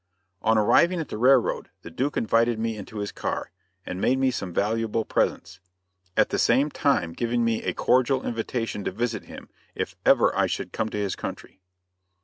On 0.41 0.57
arriving 0.57 0.99
at 0.99 1.09
the 1.09 1.17
railroad, 1.19 1.69
the 1.83 1.91
Duke 1.91 2.17
invited 2.17 2.57
me 2.57 2.75
into 2.75 2.97
his 2.97 3.11
car, 3.11 3.51
and 3.85 4.01
made 4.01 4.17
me 4.17 4.31
some 4.31 4.51
valuable 4.51 5.05
presents, 5.05 5.59
at 6.17 6.29
the 6.29 6.39
same 6.39 6.71
time 6.71 7.13
giving 7.13 7.45
me 7.45 7.61
a 7.61 7.75
cordial 7.75 8.25
invitation 8.25 8.83
to 8.85 8.91
visit 8.91 9.25
him, 9.25 9.47
if 9.75 9.95
ever 10.03 10.35
I 10.35 10.47
should 10.47 10.71
come 10.73 10.89
to 10.89 10.97
his 10.97 11.15
country. 11.15 11.59